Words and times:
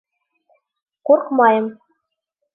—Ҡурҡмайым. 1.11 1.69